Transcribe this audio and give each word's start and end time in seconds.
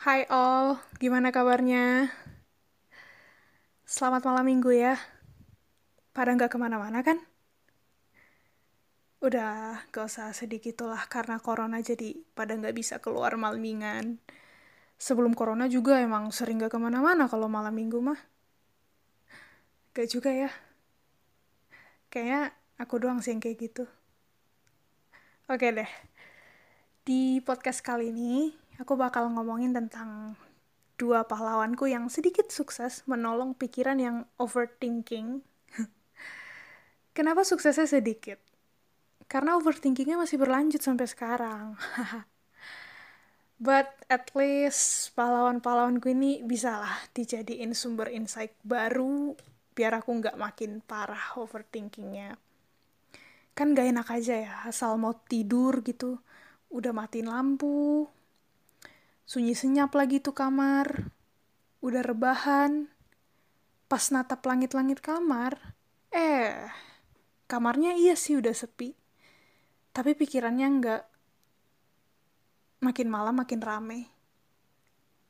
Hai 0.00 0.24
all, 0.32 0.80
gimana 0.96 1.28
kabarnya? 1.28 2.08
Selamat 3.84 4.24
malam 4.24 4.48
minggu 4.48 4.72
ya. 4.72 4.96
Pada 6.16 6.32
nggak 6.32 6.48
ke 6.48 6.56
mana-mana 6.56 7.04
kan? 7.04 7.20
Udah, 9.20 9.84
gak 9.92 10.08
usah 10.08 10.32
sedih 10.32 10.56
gitulah 10.64 11.04
karena 11.04 11.36
corona 11.36 11.84
jadi 11.84 12.16
pada 12.32 12.56
nggak 12.56 12.72
bisa 12.72 12.96
keluar 13.04 13.36
malmingan. 13.36 14.16
Sebelum 14.96 15.36
corona 15.36 15.68
juga 15.68 16.00
emang 16.00 16.32
sering 16.32 16.64
gak 16.64 16.72
ke 16.72 16.80
mana-mana 16.80 17.28
kalau 17.28 17.52
malam 17.52 17.76
minggu 17.76 18.00
mah. 18.00 18.16
Gak 19.92 20.08
juga 20.08 20.32
ya. 20.32 20.48
Kayaknya 22.08 22.56
aku 22.80 22.94
doang 23.04 23.20
sih 23.20 23.36
yang 23.36 23.44
kayak 23.44 23.68
gitu. 23.68 23.84
Oke 25.44 25.68
deh. 25.76 25.92
Di 27.04 27.44
podcast 27.44 27.84
kali 27.84 28.08
ini, 28.16 28.59
aku 28.80 28.96
bakal 28.96 29.28
ngomongin 29.28 29.76
tentang 29.76 30.40
dua 30.96 31.28
pahlawanku 31.28 31.84
yang 31.88 32.08
sedikit 32.08 32.48
sukses 32.48 33.04
menolong 33.04 33.52
pikiran 33.52 34.00
yang 34.00 34.16
overthinking. 34.40 35.44
Kenapa 37.16 37.44
suksesnya 37.44 37.84
sedikit? 37.84 38.40
Karena 39.28 39.60
overthinkingnya 39.60 40.16
masih 40.16 40.40
berlanjut 40.40 40.80
sampai 40.80 41.06
sekarang. 41.06 41.76
But 43.60 43.92
at 44.08 44.32
least 44.32 45.12
pahlawan-pahlawanku 45.12 46.08
ini 46.16 46.40
bisalah 46.40 47.04
dijadiin 47.12 47.76
sumber 47.76 48.08
insight 48.08 48.56
baru 48.64 49.36
biar 49.76 50.00
aku 50.00 50.16
nggak 50.16 50.40
makin 50.40 50.80
parah 50.80 51.36
overthinkingnya. 51.36 52.40
Kan 53.52 53.76
gak 53.76 53.92
enak 53.92 54.08
aja 54.08 54.34
ya, 54.40 54.54
asal 54.64 54.96
mau 54.96 55.12
tidur 55.28 55.84
gitu, 55.84 56.16
udah 56.72 56.96
matiin 56.96 57.28
lampu, 57.28 58.08
sunyi 59.30 59.54
senyap 59.54 59.94
lagi 59.94 60.18
tuh 60.18 60.34
kamar, 60.34 61.14
udah 61.86 62.02
rebahan, 62.02 62.90
pas 63.86 64.02
natap 64.10 64.42
langit-langit 64.42 64.98
kamar, 64.98 65.78
eh, 66.10 66.66
kamarnya 67.46 67.94
iya 67.94 68.18
sih 68.18 68.34
udah 68.34 68.50
sepi, 68.50 68.90
tapi 69.94 70.18
pikirannya 70.18 70.66
nggak. 70.82 71.02
Makin 72.82 73.06
malam 73.06 73.38
makin 73.38 73.62
rame. 73.62 74.10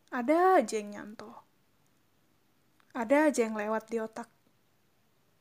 Ada 0.09 0.65
aja 0.65 0.81
yang 0.81 0.97
nyanto. 0.97 1.37
Ada 2.97 3.29
aja 3.29 3.45
yang 3.45 3.53
lewat 3.53 3.85
di 3.93 4.01
otak. 4.01 4.33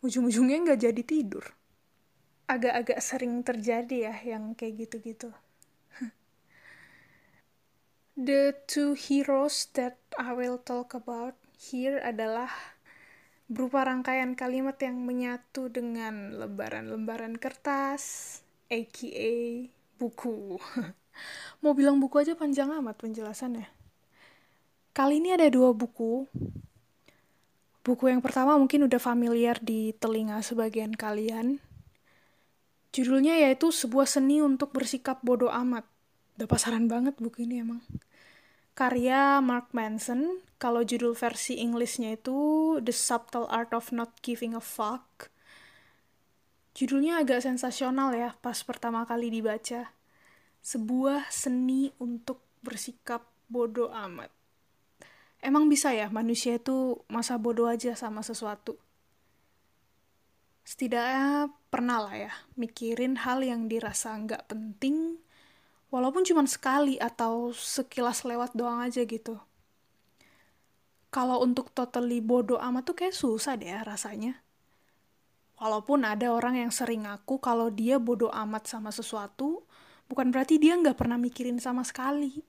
Ujung-ujungnya 0.04 0.58
nggak 0.68 0.82
jadi 0.84 1.02
tidur. 1.08 1.48
Agak-agak 2.44 3.00
sering 3.00 3.40
terjadi 3.40 4.12
ya 4.12 4.16
yang 4.36 4.52
kayak 4.52 4.84
gitu-gitu. 4.84 5.32
The 8.20 8.52
two 8.68 9.00
heroes 9.00 9.72
that 9.80 9.96
I 10.20 10.36
will 10.36 10.60
talk 10.60 10.92
about 10.92 11.40
here 11.56 12.04
adalah 12.04 12.52
berupa 13.48 13.88
rangkaian 13.88 14.36
kalimat 14.36 14.76
yang 14.84 15.08
menyatu 15.08 15.72
dengan 15.72 16.36
lembaran-lembaran 16.36 17.40
kertas, 17.40 18.44
aka 18.68 19.72
buku. 19.96 20.60
Mau 21.64 21.72
bilang 21.72 22.04
buku 22.04 22.20
aja 22.20 22.36
panjang 22.36 22.68
amat 22.84 23.00
penjelasannya. 23.00 23.72
Kali 24.92 25.24
ini 25.24 25.40
ada 25.40 25.48
dua 25.48 25.72
buku. 25.72 26.28
Buku 27.88 28.04
yang 28.12 28.20
pertama 28.20 28.60
mungkin 28.60 28.84
udah 28.84 29.00
familiar 29.00 29.64
di 29.64 29.96
telinga 29.96 30.44
sebagian 30.44 30.92
kalian. 30.92 31.64
Judulnya 32.92 33.40
yaitu 33.48 33.72
sebuah 33.72 34.12
seni 34.12 34.44
untuk 34.44 34.76
bersikap 34.76 35.24
bodoh 35.24 35.56
amat. 35.56 35.88
Udah 36.40 36.48
pasaran 36.48 36.88
banget 36.88 37.20
buku 37.20 37.44
ini 37.44 37.60
emang. 37.60 37.84
Karya 38.72 39.44
Mark 39.44 39.76
Manson, 39.76 40.40
kalau 40.56 40.88
judul 40.88 41.12
versi 41.12 41.60
Inggrisnya 41.60 42.16
itu 42.16 42.80
The 42.80 42.96
Subtle 42.96 43.44
Art 43.52 43.76
of 43.76 43.92
Not 43.92 44.24
Giving 44.24 44.56
a 44.56 44.64
Fuck. 44.64 45.28
Judulnya 46.80 47.20
agak 47.20 47.44
sensasional 47.44 48.16
ya 48.16 48.40
pas 48.40 48.56
pertama 48.64 49.04
kali 49.04 49.28
dibaca. 49.28 49.92
Sebuah 50.64 51.28
seni 51.28 51.92
untuk 52.00 52.40
bersikap 52.64 53.28
bodoh 53.52 53.92
amat. 53.92 54.32
Emang 55.44 55.68
bisa 55.68 55.92
ya 55.92 56.08
manusia 56.08 56.56
itu 56.56 57.04
masa 57.12 57.36
bodoh 57.36 57.68
aja 57.68 58.00
sama 58.00 58.24
sesuatu? 58.24 58.80
Setidaknya 60.64 61.52
pernah 61.68 62.08
lah 62.08 62.16
ya 62.16 62.32
mikirin 62.56 63.28
hal 63.28 63.44
yang 63.44 63.68
dirasa 63.68 64.16
nggak 64.16 64.48
penting 64.48 65.20
walaupun 65.90 66.26
cuma 66.26 66.46
sekali 66.46 66.98
atau 67.02 67.54
sekilas 67.54 68.26
lewat 68.26 68.54
doang 68.54 68.82
aja 68.82 69.02
gitu. 69.06 69.38
Kalau 71.10 71.42
untuk 71.42 71.74
totally 71.74 72.22
bodoh 72.22 72.62
amat 72.62 72.86
tuh 72.86 72.96
kayak 72.98 73.18
susah 73.18 73.58
deh 73.58 73.74
rasanya. 73.82 74.38
Walaupun 75.60 76.06
ada 76.06 76.32
orang 76.32 76.56
yang 76.56 76.72
sering 76.72 77.04
ngaku 77.04 77.42
kalau 77.42 77.68
dia 77.74 78.00
bodoh 78.00 78.32
amat 78.32 78.70
sama 78.70 78.94
sesuatu, 78.94 79.66
bukan 80.08 80.32
berarti 80.32 80.56
dia 80.62 80.78
nggak 80.78 80.96
pernah 80.96 81.20
mikirin 81.20 81.58
sama 81.60 81.84
sekali. 81.84 82.40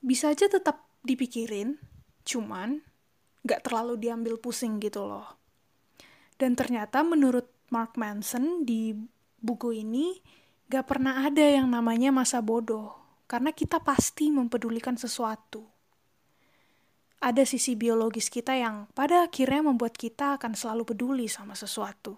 Bisa 0.00 0.32
aja 0.32 0.48
tetap 0.48 0.88
dipikirin, 1.04 1.76
cuman 2.22 2.80
nggak 3.42 3.60
terlalu 3.66 3.98
diambil 3.98 4.38
pusing 4.38 4.78
gitu 4.78 5.04
loh. 5.04 5.36
Dan 6.38 6.54
ternyata 6.54 7.02
menurut 7.02 7.50
Mark 7.74 7.98
Manson 7.98 8.62
di 8.62 8.94
buku 9.42 9.82
ini, 9.82 10.16
Gak 10.72 10.88
pernah 10.88 11.28
ada 11.28 11.44
yang 11.44 11.68
namanya 11.68 12.08
masa 12.08 12.40
bodoh, 12.40 12.96
karena 13.28 13.52
kita 13.52 13.76
pasti 13.84 14.32
mempedulikan 14.32 14.96
sesuatu. 14.96 15.68
Ada 17.20 17.44
sisi 17.44 17.76
biologis 17.76 18.32
kita 18.32 18.56
yang 18.56 18.88
pada 18.96 19.28
akhirnya 19.28 19.68
membuat 19.68 19.92
kita 20.00 20.40
akan 20.40 20.56
selalu 20.56 20.96
peduli 20.96 21.28
sama 21.28 21.52
sesuatu. 21.52 22.16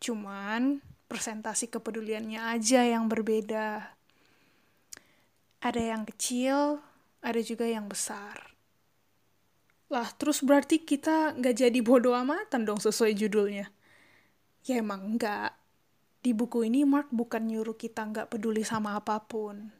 Cuman, 0.00 0.80
presentasi 1.12 1.68
kepeduliannya 1.68 2.40
aja 2.40 2.88
yang 2.88 3.04
berbeda. 3.12 4.00
Ada 5.60 5.82
yang 5.92 6.08
kecil, 6.08 6.80
ada 7.20 7.40
juga 7.44 7.68
yang 7.68 7.84
besar. 7.84 8.48
Lah, 9.92 10.08
terus 10.16 10.40
berarti 10.40 10.80
kita 10.80 11.36
nggak 11.36 11.68
jadi 11.68 11.78
bodoh 11.84 12.16
amatan 12.16 12.64
dong 12.64 12.80
sesuai 12.80 13.12
judulnya? 13.12 13.68
Ya 14.64 14.80
emang 14.80 15.04
enggak 15.04 15.61
di 16.22 16.30
buku 16.30 16.70
ini 16.70 16.86
Mark 16.86 17.10
bukan 17.10 17.50
nyuruh 17.50 17.74
kita 17.74 18.06
nggak 18.06 18.30
peduli 18.30 18.62
sama 18.62 18.94
apa 18.94 19.18
pun, 19.26 19.74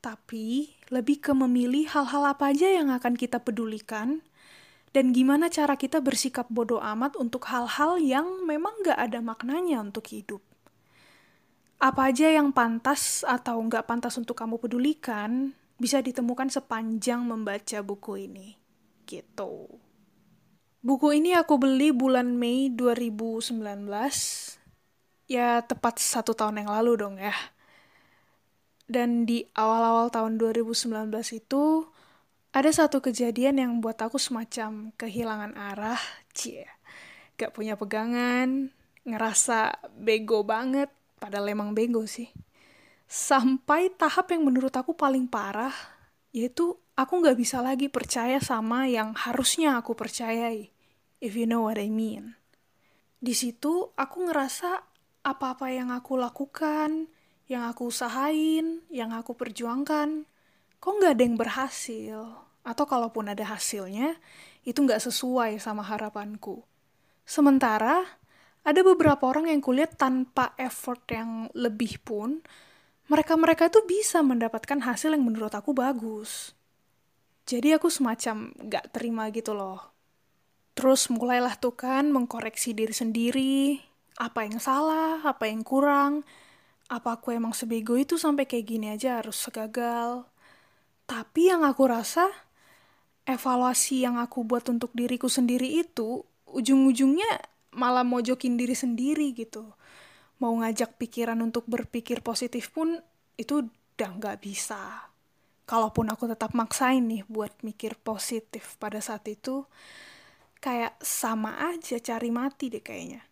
tapi 0.00 0.72
lebih 0.88 1.20
ke 1.20 1.36
memilih 1.36 1.84
hal-hal 1.92 2.32
apa 2.32 2.48
aja 2.48 2.64
yang 2.64 2.88
akan 2.88 3.12
kita 3.12 3.44
pedulikan 3.44 4.24
dan 4.96 5.12
gimana 5.12 5.52
cara 5.52 5.76
kita 5.76 6.00
bersikap 6.00 6.48
bodoh 6.48 6.80
amat 6.80 7.12
untuk 7.20 7.44
hal-hal 7.44 8.00
yang 8.00 8.24
memang 8.48 8.72
nggak 8.80 8.96
ada 8.96 9.20
maknanya 9.20 9.84
untuk 9.84 10.08
hidup. 10.08 10.40
Apa 11.76 12.08
aja 12.08 12.32
yang 12.32 12.56
pantas 12.56 13.20
atau 13.28 13.60
nggak 13.60 13.84
pantas 13.84 14.16
untuk 14.16 14.32
kamu 14.32 14.56
pedulikan 14.56 15.52
bisa 15.76 16.00
ditemukan 16.00 16.48
sepanjang 16.48 17.20
membaca 17.20 17.84
buku 17.84 18.32
ini. 18.32 18.56
Gitu. 19.04 19.68
Buku 20.80 21.08
ini 21.12 21.36
aku 21.36 21.60
beli 21.60 21.92
bulan 21.92 22.32
Mei 22.38 22.72
2019 22.72 24.61
ya 25.32 25.64
tepat 25.64 25.96
satu 25.96 26.36
tahun 26.36 26.60
yang 26.60 26.70
lalu 26.76 26.92
dong 27.00 27.16
ya. 27.16 27.32
Dan 28.84 29.24
di 29.24 29.48
awal-awal 29.56 30.12
tahun 30.12 30.36
2019 30.36 31.08
itu 31.32 31.88
ada 32.52 32.68
satu 32.68 33.00
kejadian 33.00 33.56
yang 33.56 33.72
buat 33.80 33.96
aku 33.96 34.20
semacam 34.20 34.92
kehilangan 35.00 35.56
arah, 35.56 36.02
cie. 36.36 36.68
Gak 37.40 37.56
punya 37.56 37.80
pegangan, 37.80 38.68
ngerasa 39.08 39.88
bego 39.96 40.44
banget, 40.44 40.92
padahal 41.16 41.48
emang 41.48 41.72
bego 41.72 42.04
sih. 42.04 42.28
Sampai 43.08 43.88
tahap 43.96 44.28
yang 44.36 44.44
menurut 44.44 44.76
aku 44.76 44.92
paling 44.92 45.24
parah, 45.24 45.72
yaitu 46.36 46.76
aku 46.92 47.24
gak 47.24 47.40
bisa 47.40 47.64
lagi 47.64 47.88
percaya 47.88 48.36
sama 48.44 48.84
yang 48.84 49.16
harusnya 49.16 49.80
aku 49.80 49.96
percayai, 49.96 50.68
if 51.24 51.32
you 51.32 51.48
know 51.48 51.64
what 51.64 51.80
I 51.80 51.88
mean. 51.88 52.36
Di 53.16 53.32
situ 53.32 53.96
aku 53.96 54.28
ngerasa 54.28 54.91
apa-apa 55.22 55.70
yang 55.70 55.94
aku 55.94 56.18
lakukan, 56.18 57.06
yang 57.46 57.66
aku 57.66 57.90
usahain, 57.90 58.82
yang 58.90 59.14
aku 59.14 59.34
perjuangkan, 59.34 60.26
kok 60.82 60.92
nggak 60.98 61.12
ada 61.18 61.22
yang 61.22 61.38
berhasil? 61.38 62.18
Atau 62.62 62.86
kalaupun 62.86 63.30
ada 63.30 63.42
hasilnya, 63.42 64.18
itu 64.62 64.78
nggak 64.78 65.02
sesuai 65.02 65.58
sama 65.58 65.82
harapanku. 65.82 66.62
Sementara, 67.26 68.02
ada 68.62 68.80
beberapa 68.86 69.26
orang 69.26 69.50
yang 69.50 69.58
kulihat 69.58 69.98
tanpa 69.98 70.54
effort 70.58 71.02
yang 71.10 71.50
lebih 71.54 71.98
pun, 72.02 72.42
mereka-mereka 73.10 73.66
itu 73.66 73.82
bisa 73.82 74.22
mendapatkan 74.22 74.78
hasil 74.78 75.14
yang 75.14 75.26
menurut 75.26 75.50
aku 75.54 75.74
bagus. 75.74 76.54
Jadi 77.42 77.74
aku 77.74 77.90
semacam 77.90 78.54
nggak 78.54 78.94
terima 78.94 79.26
gitu 79.34 79.52
loh. 79.52 79.90
Terus 80.78 81.10
mulailah 81.10 81.58
tuh 81.58 81.74
kan 81.74 82.08
mengkoreksi 82.14 82.72
diri 82.72 82.94
sendiri, 82.94 83.82
apa 84.18 84.44
yang 84.44 84.60
salah, 84.60 85.24
apa 85.24 85.48
yang 85.48 85.64
kurang, 85.64 86.26
apa 86.92 87.16
aku 87.16 87.32
emang 87.32 87.56
sebego 87.56 87.96
itu 87.96 88.20
sampai 88.20 88.44
kayak 88.44 88.66
gini 88.68 88.86
aja 88.92 89.20
harus 89.22 89.40
segagal. 89.40 90.28
Tapi 91.08 91.48
yang 91.48 91.64
aku 91.64 91.88
rasa, 91.88 92.28
evaluasi 93.24 94.04
yang 94.04 94.20
aku 94.20 94.44
buat 94.44 94.68
untuk 94.68 94.92
diriku 94.92 95.28
sendiri 95.32 95.80
itu, 95.80 96.24
ujung-ujungnya 96.48 97.40
malah 97.72 98.04
mojokin 98.04 98.60
diri 98.60 98.76
sendiri 98.76 99.32
gitu. 99.32 99.72
Mau 100.42 100.52
ngajak 100.60 101.00
pikiran 101.00 101.38
untuk 101.40 101.64
berpikir 101.64 102.20
positif 102.20 102.68
pun, 102.74 103.00
itu 103.40 103.64
udah 103.64 104.10
nggak 104.20 104.38
bisa. 104.44 105.08
Kalaupun 105.64 106.10
aku 106.12 106.28
tetap 106.28 106.52
maksain 106.52 107.06
nih 107.06 107.24
buat 107.30 107.54
mikir 107.64 107.96
positif 108.02 108.76
pada 108.76 109.00
saat 109.00 109.24
itu, 109.30 109.64
kayak 110.60 110.98
sama 111.00 111.72
aja 111.72 111.96
cari 112.02 112.28
mati 112.28 112.68
deh 112.68 112.82
kayaknya. 112.82 113.31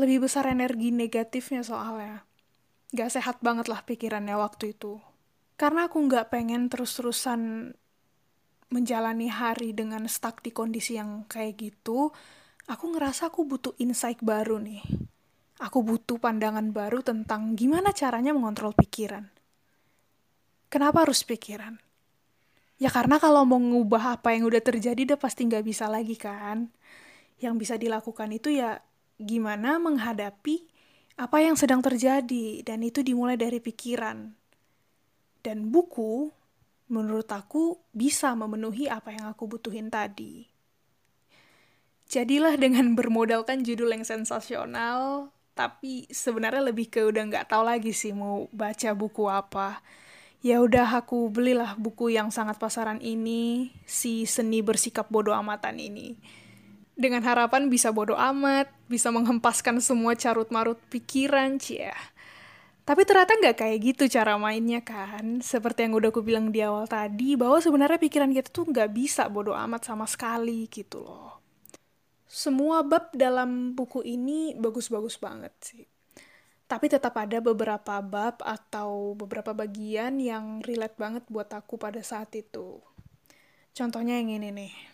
Lebih 0.00 0.24
besar 0.24 0.48
energi 0.48 0.88
negatifnya 0.88 1.60
soalnya. 1.60 2.24
Gak 2.96 3.20
sehat 3.20 3.44
banget 3.44 3.68
lah 3.68 3.84
pikirannya 3.84 4.32
waktu 4.32 4.72
itu. 4.72 4.96
Karena 5.60 5.92
aku 5.92 6.00
gak 6.08 6.32
pengen 6.32 6.72
terus-terusan 6.72 7.76
menjalani 8.72 9.28
hari 9.28 9.76
dengan 9.76 10.08
stuck 10.08 10.40
di 10.40 10.56
kondisi 10.56 10.96
yang 10.96 11.28
kayak 11.28 11.60
gitu, 11.60 12.14
aku 12.64 12.84
ngerasa 12.96 13.28
aku 13.28 13.44
butuh 13.44 13.76
insight 13.76 14.24
baru 14.24 14.56
nih. 14.56 14.80
Aku 15.60 15.84
butuh 15.84 16.16
pandangan 16.16 16.72
baru 16.72 17.04
tentang 17.04 17.52
gimana 17.52 17.92
caranya 17.92 18.32
mengontrol 18.32 18.72
pikiran. 18.72 19.28
Kenapa 20.72 21.04
harus 21.04 21.20
pikiran? 21.26 21.76
Ya 22.80 22.88
karena 22.88 23.20
kalau 23.20 23.44
mau 23.44 23.60
ngubah 23.60 24.16
apa 24.16 24.32
yang 24.32 24.48
udah 24.48 24.64
terjadi 24.64 25.12
udah 25.12 25.20
pasti 25.20 25.44
nggak 25.44 25.66
bisa 25.66 25.84
lagi 25.92 26.16
kan. 26.16 26.72
Yang 27.36 27.54
bisa 27.60 27.74
dilakukan 27.76 28.32
itu 28.32 28.56
ya 28.56 28.80
gimana 29.20 29.76
menghadapi 29.76 30.64
apa 31.20 31.44
yang 31.44 31.52
sedang 31.52 31.84
terjadi 31.84 32.64
dan 32.64 32.80
itu 32.80 33.04
dimulai 33.04 33.36
dari 33.36 33.60
pikiran. 33.60 34.32
Dan 35.44 35.68
buku 35.68 36.32
menurut 36.88 37.28
aku 37.28 37.76
bisa 37.92 38.32
memenuhi 38.32 38.88
apa 38.88 39.12
yang 39.12 39.28
aku 39.28 39.44
butuhin 39.44 39.92
tadi. 39.92 40.48
Jadilah 42.08 42.56
dengan 42.56 42.92
bermodalkan 42.98 43.60
judul 43.60 43.92
yang 43.92 44.08
sensasional, 44.08 45.28
tapi 45.52 46.08
sebenarnya 46.08 46.72
lebih 46.72 46.88
ke 46.88 47.04
udah 47.04 47.22
nggak 47.28 47.52
tahu 47.52 47.62
lagi 47.68 47.92
sih 47.92 48.16
mau 48.16 48.48
baca 48.50 48.96
buku 48.96 49.28
apa 49.28 49.84
ya 50.40 50.60
udah 50.60 51.04
aku 51.04 51.28
belilah 51.28 51.76
buku 51.76 52.16
yang 52.16 52.32
sangat 52.32 52.56
pasaran 52.56 52.98
ini, 53.00 53.72
si 53.84 54.24
seni 54.24 54.64
bersikap 54.64 55.08
bodoh 55.12 55.36
amatan 55.36 55.76
ini. 55.76 56.16
Dengan 57.00 57.24
harapan 57.24 57.72
bisa 57.72 57.88
bodoh 57.96 58.20
amat, 58.20 58.68
bisa 58.84 59.08
menghempaskan 59.08 59.80
semua 59.80 60.12
carut-marut 60.12 60.76
pikiran, 60.92 61.56
cia. 61.56 61.96
Tapi 62.84 63.08
ternyata 63.08 63.40
nggak 63.40 63.56
kayak 63.56 63.78
gitu 63.80 64.04
cara 64.12 64.36
mainnya 64.36 64.84
kan. 64.84 65.40
Seperti 65.40 65.88
yang 65.88 65.96
udah 65.96 66.12
aku 66.12 66.20
bilang 66.20 66.52
di 66.52 66.60
awal 66.60 66.84
tadi, 66.84 67.40
bahwa 67.40 67.56
sebenarnya 67.56 67.96
pikiran 67.96 68.28
kita 68.36 68.52
tuh 68.52 68.68
nggak 68.68 68.92
bisa 68.92 69.24
bodoh 69.32 69.56
amat 69.56 69.88
sama 69.88 70.04
sekali 70.04 70.68
gitu 70.68 71.00
loh. 71.00 71.40
Semua 72.28 72.84
bab 72.84 73.16
dalam 73.16 73.72
buku 73.72 74.04
ini 74.04 74.52
bagus-bagus 74.60 75.16
banget 75.16 75.56
sih 75.64 75.88
tapi 76.70 76.86
tetap 76.86 77.18
ada 77.18 77.42
beberapa 77.42 77.98
bab 77.98 78.38
atau 78.46 79.18
beberapa 79.18 79.50
bagian 79.50 80.22
yang 80.22 80.62
relate 80.62 80.94
banget 80.94 81.26
buat 81.26 81.50
aku 81.50 81.74
pada 81.74 81.98
saat 81.98 82.30
itu. 82.38 82.78
Contohnya 83.74 84.22
yang 84.22 84.38
ini 84.38 84.54
nih. 84.54 84.89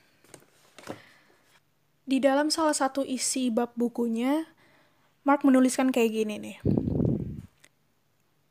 Di 2.07 2.23
dalam 2.23 2.55
salah 2.55 2.71
satu 2.71 3.03
isi 3.03 3.51
bab 3.51 3.75
bukunya, 3.75 4.47
Mark 5.27 5.43
menuliskan 5.43 5.91
kayak 5.91 6.15
gini 6.15 6.39
nih. 6.39 6.59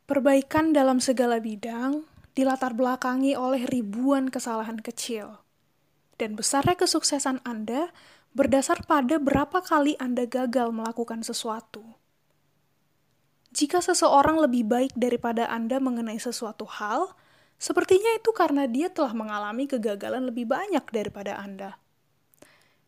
Perbaikan 0.03 0.75
dalam 0.75 0.99
segala 0.99 1.39
bidang 1.39 2.03
dilatar 2.35 2.75
belakangi 2.75 3.31
oleh 3.39 3.63
ribuan 3.63 4.27
kesalahan 4.27 4.75
kecil. 4.83 5.39
Dan 6.19 6.35
besarnya 6.35 6.75
kesuksesan 6.75 7.47
Anda 7.47 7.95
berdasar 8.35 8.83
pada 8.83 9.23
berapa 9.23 9.63
kali 9.63 9.95
Anda 10.03 10.27
gagal 10.27 10.75
melakukan 10.75 11.23
sesuatu. 11.23 11.95
Jika 13.55 13.79
seseorang 13.79 14.35
lebih 14.35 14.67
baik 14.67 14.99
daripada 14.99 15.47
Anda 15.47 15.79
mengenai 15.79 16.19
sesuatu 16.19 16.67
hal, 16.67 17.15
sepertinya 17.55 18.19
itu 18.19 18.35
karena 18.35 18.67
dia 18.67 18.91
telah 18.91 19.15
mengalami 19.15 19.63
kegagalan 19.63 20.27
lebih 20.27 20.43
banyak 20.43 20.83
daripada 20.91 21.39
Anda. 21.39 21.79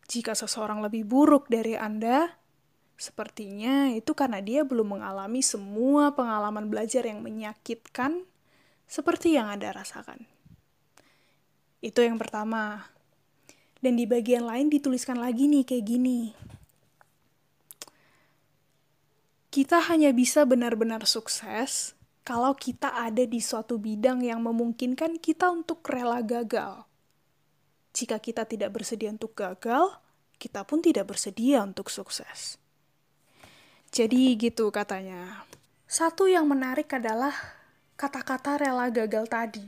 Jika 0.08 0.32
seseorang 0.32 0.80
lebih 0.80 1.04
buruk 1.04 1.52
dari 1.52 1.76
Anda, 1.76 2.32
sepertinya 2.96 3.92
itu 3.92 4.16
karena 4.16 4.40
dia 4.40 4.64
belum 4.64 4.98
mengalami 4.98 5.44
semua 5.44 6.16
pengalaman 6.16 6.72
belajar 6.72 7.04
yang 7.04 7.20
menyakitkan 7.20 8.24
seperti 8.88 9.36
yang 9.36 9.52
Anda 9.52 9.76
rasakan. 9.76 10.24
Itu 11.84 12.00
yang 12.00 12.16
pertama. 12.16 12.88
Dan 13.78 13.94
di 13.94 14.08
bagian 14.08 14.48
lain 14.48 14.72
dituliskan 14.72 15.20
lagi 15.22 15.46
nih 15.46 15.62
kayak 15.62 15.86
gini 15.86 16.20
kita 19.58 19.80
hanya 19.90 20.14
bisa 20.14 20.46
benar-benar 20.46 21.02
sukses 21.08 21.98
kalau 22.22 22.54
kita 22.54 22.94
ada 22.94 23.26
di 23.26 23.42
suatu 23.42 23.74
bidang 23.74 24.22
yang 24.22 24.38
memungkinkan 24.44 25.18
kita 25.18 25.50
untuk 25.50 25.82
rela 25.88 26.22
gagal. 26.22 26.84
Jika 27.98 28.22
kita 28.22 28.46
tidak 28.46 28.78
bersedia 28.78 29.10
untuk 29.10 29.34
gagal, 29.34 29.90
kita 30.38 30.62
pun 30.62 30.78
tidak 30.78 31.10
bersedia 31.10 31.66
untuk 31.66 31.90
sukses. 31.90 32.62
Jadi 33.90 34.38
gitu 34.38 34.70
katanya. 34.70 35.42
Satu 35.90 36.30
yang 36.30 36.46
menarik 36.46 36.86
adalah 36.94 37.34
kata-kata 37.98 38.62
rela 38.62 38.86
gagal 38.94 39.26
tadi. 39.26 39.66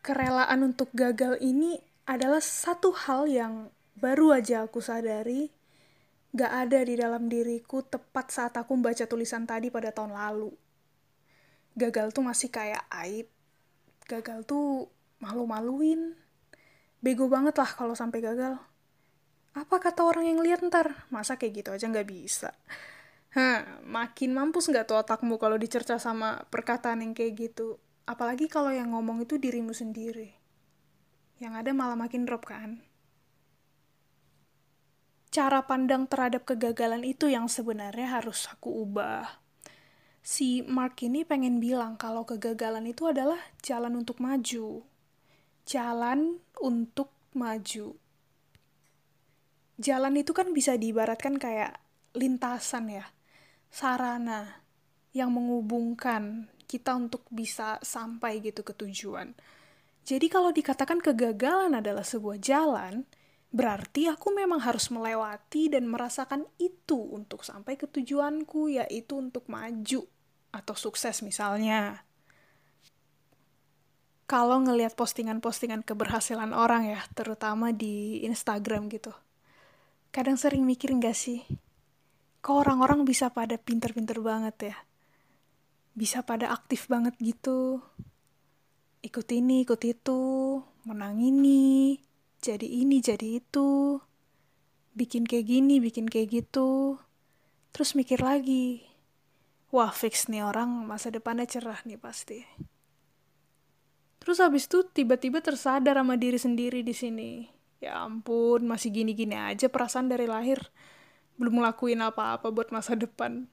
Kerelaan 0.00 0.72
untuk 0.72 0.88
gagal 0.96 1.36
ini 1.44 1.76
adalah 2.08 2.40
satu 2.40 2.96
hal 2.96 3.28
yang 3.28 3.68
baru 4.00 4.40
aja 4.40 4.64
aku 4.64 4.80
sadari 4.80 5.52
gak 6.32 6.52
ada 6.68 6.80
di 6.80 6.96
dalam 6.96 7.28
diriku 7.28 7.84
tepat 7.84 8.32
saat 8.32 8.56
aku 8.56 8.72
membaca 8.72 9.04
tulisan 9.04 9.44
tadi 9.44 9.68
pada 9.68 9.92
tahun 9.92 10.16
lalu. 10.16 10.48
Gagal 11.76 12.16
tuh 12.16 12.24
masih 12.24 12.48
kayak 12.48 12.88
aib. 13.04 13.28
Gagal 14.08 14.48
tuh 14.48 14.88
malu-maluin. 15.20 16.16
Bego 16.98 17.30
banget 17.30 17.54
lah 17.58 17.70
kalau 17.70 17.94
sampai 17.94 18.18
gagal. 18.22 18.58
Apa 19.54 19.76
kata 19.82 20.06
orang 20.06 20.26
yang 20.26 20.40
lihat 20.42 20.62
ntar? 20.66 21.08
Masa 21.10 21.38
kayak 21.38 21.62
gitu 21.64 21.70
aja 21.74 21.86
nggak 21.86 22.08
bisa? 22.08 22.50
Hah, 23.34 23.82
makin 23.84 24.34
mampus 24.34 24.70
nggak 24.70 24.88
tuh 24.88 24.98
otakmu 25.02 25.36
kalau 25.36 25.60
dicerca 25.60 26.00
sama 26.00 26.46
perkataan 26.48 27.04
yang 27.04 27.12
kayak 27.14 27.50
gitu? 27.50 27.78
Apalagi 28.08 28.48
kalau 28.48 28.72
yang 28.72 28.94
ngomong 28.94 29.22
itu 29.22 29.36
dirimu 29.36 29.70
sendiri. 29.76 30.34
Yang 31.38 31.54
ada 31.64 31.70
malah 31.76 31.98
makin 31.98 32.24
drop 32.26 32.48
kan? 32.48 32.88
cara 35.28 35.62
pandang 35.62 36.08
terhadap 36.08 36.48
kegagalan 36.48 37.04
itu 37.04 37.28
yang 37.28 37.46
sebenarnya 37.46 38.18
harus 38.18 38.48
aku 38.48 38.72
ubah. 38.82 39.38
Si 40.24 40.66
Mark 40.66 40.98
ini 41.04 41.22
pengen 41.22 41.62
bilang 41.62 41.94
kalau 41.94 42.26
kegagalan 42.26 42.84
itu 42.90 43.06
adalah 43.06 43.38
jalan 43.62 44.02
untuk 44.02 44.18
maju. 44.18 44.82
Jalan 45.68 46.40
untuk 46.64 47.12
maju. 47.36 47.92
Jalan 49.76 50.14
itu 50.16 50.32
kan 50.32 50.56
bisa 50.56 50.80
diibaratkan 50.80 51.36
kayak 51.36 51.76
lintasan 52.16 52.88
ya, 52.88 53.04
sarana 53.68 54.64
yang 55.12 55.28
menghubungkan 55.28 56.48
kita 56.64 56.96
untuk 56.96 57.28
bisa 57.28 57.76
sampai 57.84 58.40
gitu 58.40 58.64
ke 58.64 58.72
tujuan. 58.72 59.36
Jadi 60.08 60.26
kalau 60.32 60.50
dikatakan 60.56 61.04
kegagalan 61.04 61.76
adalah 61.76 62.02
sebuah 62.02 62.40
jalan, 62.40 63.04
Berarti 63.48 64.04
aku 64.12 64.36
memang 64.36 64.60
harus 64.60 64.92
melewati 64.92 65.72
dan 65.72 65.88
merasakan 65.88 66.44
itu 66.60 67.00
untuk 67.00 67.40
sampai 67.40 67.80
ke 67.80 67.88
tujuanku, 67.88 68.76
yaitu 68.76 69.16
untuk 69.16 69.48
maju 69.48 70.04
atau 70.52 70.74
sukses 70.76 71.24
misalnya. 71.24 72.04
Kalau 74.28 74.60
ngelihat 74.60 74.92
postingan-postingan 74.92 75.88
keberhasilan 75.88 76.52
orang 76.52 76.84
ya, 76.84 77.00
terutama 77.16 77.72
di 77.72 78.20
Instagram 78.28 78.92
gitu. 78.92 79.16
Kadang 80.12 80.36
sering 80.36 80.68
mikir 80.68 80.92
gak 81.00 81.16
sih, 81.16 81.48
kok 82.44 82.60
orang-orang 82.60 83.08
bisa 83.08 83.32
pada 83.32 83.56
pinter-pinter 83.56 84.20
banget 84.20 84.56
ya? 84.72 84.76
Bisa 85.96 86.20
pada 86.20 86.52
aktif 86.52 86.92
banget 86.92 87.16
gitu. 87.24 87.80
Ikut 89.00 89.28
ini, 89.32 89.64
ikut 89.64 89.80
itu, 89.80 90.20
menang 90.84 91.24
ini, 91.24 91.96
jadi 92.38 92.68
ini 92.68 93.02
jadi 93.02 93.42
itu 93.42 93.98
bikin 94.94 95.26
kayak 95.26 95.46
gini 95.46 95.78
bikin 95.78 96.06
kayak 96.10 96.42
gitu 96.42 96.98
terus 97.70 97.94
mikir 97.94 98.22
lagi 98.22 98.82
wah 99.74 99.90
fix 99.90 100.26
nih 100.26 100.42
orang 100.42 100.86
masa 100.86 101.10
depannya 101.10 101.46
cerah 101.46 101.78
nih 101.86 101.98
pasti 101.98 102.42
terus 104.28 104.44
habis 104.44 104.68
itu 104.68 104.84
tiba-tiba 104.84 105.40
tersadar 105.40 105.96
sama 105.96 106.20
diri 106.20 106.36
sendiri 106.36 106.84
di 106.84 106.92
sini 106.92 107.48
ya 107.80 108.04
ampun 108.04 108.68
masih 108.68 108.92
gini-gini 108.92 109.32
aja 109.32 109.72
perasaan 109.72 110.12
dari 110.12 110.28
lahir 110.28 110.60
belum 111.40 111.64
ngelakuin 111.64 112.04
apa-apa 112.04 112.52
buat 112.52 112.68
masa 112.68 112.92
depan 112.92 113.48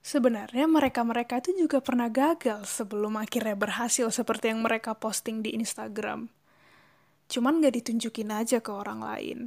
Sebenarnya 0.00 0.64
mereka-mereka 0.64 1.44
itu 1.44 1.68
juga 1.68 1.84
pernah 1.84 2.08
gagal 2.08 2.64
sebelum 2.64 3.20
akhirnya 3.20 3.52
berhasil 3.52 4.08
seperti 4.08 4.48
yang 4.48 4.64
mereka 4.64 4.96
posting 4.96 5.44
di 5.44 5.52
Instagram. 5.52 6.32
Cuman 7.28 7.60
gak 7.60 7.76
ditunjukin 7.76 8.32
aja 8.32 8.64
ke 8.64 8.72
orang 8.72 9.04
lain. 9.04 9.38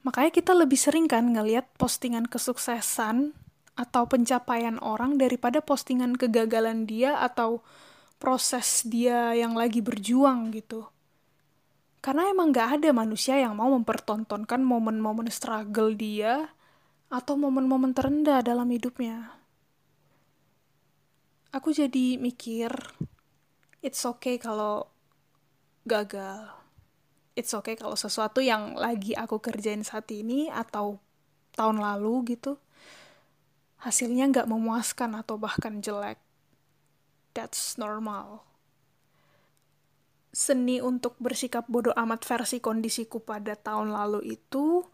Makanya 0.00 0.32
kita 0.32 0.56
lebih 0.56 0.80
sering 0.80 1.04
kan 1.04 1.36
ngeliat 1.36 1.68
postingan 1.76 2.26
kesuksesan 2.26 3.36
atau 3.76 4.08
pencapaian 4.08 4.80
orang 4.80 5.20
daripada 5.20 5.60
postingan 5.60 6.16
kegagalan 6.16 6.88
dia 6.88 7.20
atau 7.20 7.60
proses 8.20 8.84
dia 8.84 9.32
yang 9.32 9.56
lagi 9.56 9.80
berjuang 9.80 10.52
gitu. 10.52 10.84
Karena 12.04 12.28
emang 12.28 12.52
gak 12.52 12.80
ada 12.80 12.92
manusia 12.92 13.40
yang 13.40 13.56
mau 13.56 13.72
mempertontonkan 13.72 14.60
momen-momen 14.60 15.28
struggle 15.32 15.96
dia 15.96 16.52
atau 17.08 17.34
momen-momen 17.34 17.96
terendah 17.96 18.44
dalam 18.44 18.68
hidupnya. 18.68 19.40
Aku 21.50 21.74
jadi 21.74 22.20
mikir 22.20 22.70
it's 23.82 24.04
okay 24.04 24.36
kalau 24.36 24.86
gagal. 25.88 26.54
It's 27.34 27.56
okay 27.56 27.74
kalau 27.74 27.96
sesuatu 27.96 28.44
yang 28.44 28.76
lagi 28.76 29.16
aku 29.16 29.40
kerjain 29.40 29.82
saat 29.82 30.06
ini 30.12 30.52
atau 30.52 31.00
tahun 31.56 31.82
lalu 31.82 32.36
gitu 32.36 32.60
hasilnya 33.80 34.28
nggak 34.28 34.48
memuaskan 34.48 35.16
atau 35.16 35.40
bahkan 35.40 35.80
jelek 35.80 36.20
that's 37.40 37.80
normal. 37.80 38.44
Seni 40.30 40.84
untuk 40.84 41.16
bersikap 41.16 41.64
bodoh 41.66 41.96
amat 41.96 42.22
versi 42.28 42.60
kondisiku 42.60 43.24
pada 43.24 43.56
tahun 43.56 43.96
lalu 43.96 44.36
itu 44.36 44.84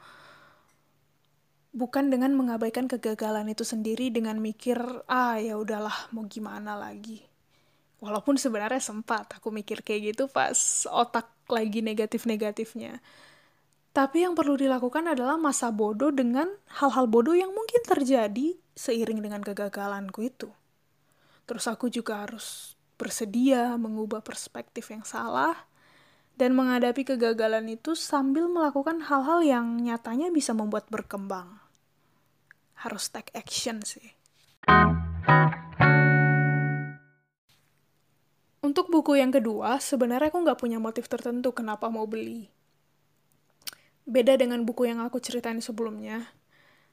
bukan 1.77 2.09
dengan 2.09 2.33
mengabaikan 2.39 2.89
kegagalan 2.89 3.53
itu 3.53 3.67
sendiri 3.67 4.09
dengan 4.09 4.41
mikir 4.41 4.81
ah 5.11 5.37
ya 5.37 5.59
udahlah 5.59 6.15
mau 6.15 6.25
gimana 6.31 6.79
lagi? 6.79 7.21
Walaupun 7.99 8.39
sebenarnya 8.39 8.81
sempat 8.81 9.35
aku 9.35 9.51
mikir 9.51 9.83
kayak 9.83 10.15
gitu 10.15 10.25
pas 10.31 10.87
otak 10.89 11.27
lagi 11.51 11.83
negatif-negatifnya. 11.83 13.03
Tapi 13.91 14.25
yang 14.25 14.37
perlu 14.37 14.57
dilakukan 14.61 15.17
adalah 15.17 15.41
masa 15.41 15.73
bodoh 15.73 16.13
dengan 16.13 16.49
hal-hal 16.81 17.09
bodoh 17.09 17.33
yang 17.33 17.53
mungkin 17.53 17.81
terjadi 17.85 18.57
seiring 18.77 19.25
dengan 19.25 19.41
kegagalanku 19.41 20.21
itu 20.29 20.49
terus 21.47 21.71
aku 21.71 21.89
juga 21.89 22.27
harus 22.27 22.75
bersedia 23.01 23.79
mengubah 23.81 24.21
perspektif 24.21 24.91
yang 24.93 25.07
salah 25.07 25.55
dan 26.37 26.53
menghadapi 26.53 27.07
kegagalan 27.07 27.65
itu 27.73 27.97
sambil 27.97 28.51
melakukan 28.51 29.01
hal-hal 29.09 29.41
yang 29.41 29.81
nyatanya 29.81 30.29
bisa 30.29 30.53
membuat 30.53 30.91
berkembang 30.93 31.67
harus 32.77 33.09
take 33.09 33.33
action 33.33 33.81
sih. 33.81 34.13
Untuk 38.61 38.91
buku 38.93 39.17
yang 39.17 39.33
kedua, 39.33 39.81
sebenarnya 39.81 40.29
aku 40.29 40.43
nggak 40.43 40.61
punya 40.61 40.77
motif 40.77 41.09
tertentu 41.09 41.55
kenapa 41.55 41.89
mau 41.89 42.05
beli. 42.05 42.51
Beda 44.05 44.37
dengan 44.37 44.63
buku 44.67 44.91
yang 44.91 45.01
aku 45.03 45.19
ceritain 45.23 45.59
sebelumnya, 45.63 46.31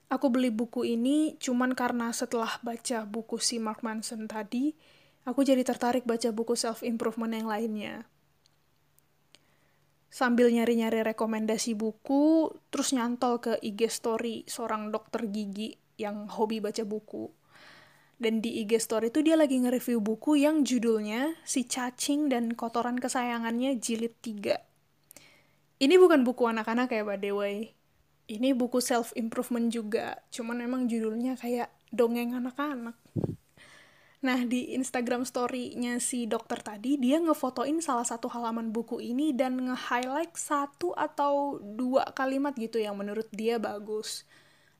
aku 0.08 0.28
beli 0.32 0.50
buku 0.50 0.88
ini 0.88 1.36
cuman 1.38 1.78
karena 1.78 2.10
setelah 2.16 2.60
baca 2.64 3.06
buku 3.06 3.40
si 3.40 3.60
Mark 3.62 3.86
Manson 3.86 4.26
tadi, 4.26 4.74
aku 5.28 5.46
jadi 5.46 5.62
tertarik 5.62 6.04
baca 6.08 6.32
buku 6.32 6.56
self-improvement 6.58 7.32
yang 7.36 7.48
lainnya 7.48 8.08
sambil 10.14 10.54
nyari-nyari 10.54 11.02
rekomendasi 11.02 11.74
buku, 11.74 12.54
terus 12.70 12.94
nyantol 12.94 13.42
ke 13.42 13.58
IG 13.66 13.90
story 13.90 14.46
seorang 14.46 14.94
dokter 14.94 15.26
gigi 15.26 15.74
yang 15.98 16.30
hobi 16.30 16.62
baca 16.62 16.86
buku. 16.86 17.34
Dan 18.22 18.38
di 18.38 18.62
IG 18.62 18.78
story 18.78 19.10
itu 19.10 19.26
dia 19.26 19.34
lagi 19.34 19.58
nge-review 19.58 19.98
buku 20.06 20.38
yang 20.38 20.62
judulnya 20.62 21.34
Si 21.42 21.66
Cacing 21.66 22.30
dan 22.30 22.54
Kotoran 22.54 23.02
Kesayangannya 23.02 23.82
Jilid 23.82 24.14
3. 24.22 25.82
Ini 25.82 25.96
bukan 25.98 26.22
buku 26.22 26.46
anak-anak 26.46 26.94
ya, 26.94 27.02
by 27.02 27.18
the. 27.18 27.34
Ini 28.24 28.56
buku 28.56 28.80
self-improvement 28.80 29.68
juga, 29.68 30.16
cuman 30.32 30.64
memang 30.64 30.88
judulnya 30.88 31.36
kayak 31.36 31.68
dongeng 31.92 32.32
anak-anak. 32.32 32.96
Nah, 34.24 34.40
di 34.48 34.72
Instagram 34.72 35.28
story-nya 35.28 36.00
si 36.00 36.24
dokter 36.24 36.64
tadi, 36.64 36.96
dia 36.96 37.20
ngefotoin 37.20 37.84
salah 37.84 38.08
satu 38.08 38.32
halaman 38.32 38.72
buku 38.72 39.04
ini 39.04 39.36
dan 39.36 39.60
nge-highlight 39.60 40.32
satu 40.40 40.96
atau 40.96 41.60
dua 41.60 42.08
kalimat 42.16 42.56
gitu 42.56 42.80
yang 42.80 42.96
menurut 42.96 43.28
dia 43.36 43.60
bagus. 43.60 44.24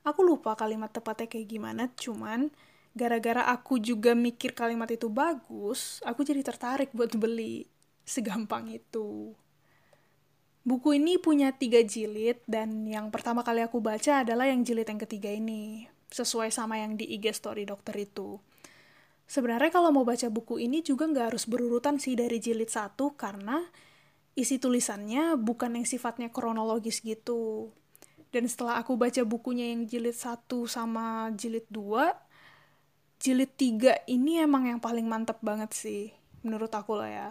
Aku 0.00 0.24
lupa 0.24 0.56
kalimat 0.56 0.88
tepatnya 0.88 1.28
kayak 1.28 1.48
gimana, 1.52 1.92
cuman 1.92 2.48
gara-gara 2.96 3.44
aku 3.52 3.76
juga 3.76 4.16
mikir 4.16 4.56
kalimat 4.56 4.88
itu 4.88 5.12
bagus, 5.12 6.00
aku 6.08 6.24
jadi 6.24 6.40
tertarik 6.40 6.96
buat 6.96 7.12
beli. 7.12 7.68
Segampang 8.08 8.72
itu. 8.72 9.36
Buku 10.64 10.96
ini 10.96 11.20
punya 11.20 11.52
tiga 11.52 11.84
jilid, 11.84 12.40
dan 12.48 12.88
yang 12.88 13.12
pertama 13.12 13.44
kali 13.44 13.60
aku 13.60 13.84
baca 13.84 14.24
adalah 14.24 14.48
yang 14.48 14.64
jilid 14.64 14.88
yang 14.88 14.96
ketiga 14.96 15.28
ini. 15.28 15.84
Sesuai 16.08 16.48
sama 16.48 16.80
yang 16.80 16.96
di 16.96 17.04
IG 17.04 17.36
story 17.36 17.68
dokter 17.68 17.92
itu. 18.00 18.40
Sebenarnya 19.28 19.68
kalau 19.68 19.92
mau 19.92 20.08
baca 20.08 20.24
buku 20.32 20.64
ini 20.64 20.80
juga 20.80 21.04
nggak 21.04 21.36
harus 21.36 21.44
berurutan 21.44 22.00
sih 22.00 22.16
dari 22.16 22.40
jilid 22.40 22.72
satu 22.72 23.12
karena 23.12 23.60
isi 24.32 24.56
tulisannya 24.56 25.36
bukan 25.36 25.76
yang 25.76 25.84
sifatnya 25.84 26.32
kronologis 26.32 27.04
gitu. 27.04 27.68
Dan 28.32 28.48
setelah 28.48 28.80
aku 28.80 28.96
baca 28.96 29.20
bukunya 29.20 29.68
yang 29.68 29.84
jilid 29.84 30.16
satu 30.16 30.64
sama 30.64 31.28
jilid 31.36 31.68
dua, 31.68 32.16
jilid 33.20 33.52
tiga 33.60 34.00
ini 34.08 34.40
emang 34.40 34.64
yang 34.64 34.80
paling 34.80 35.04
mantep 35.04 35.44
banget 35.44 35.76
sih, 35.76 36.08
menurut 36.40 36.72
aku 36.72 36.96
lah 36.96 37.10
ya. 37.12 37.30